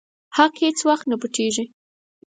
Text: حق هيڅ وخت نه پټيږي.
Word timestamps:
حق 0.35 0.53
هيڅ 0.63 0.77
وخت 0.89 1.05
نه 1.11 1.15
پټيږي. 1.21 1.65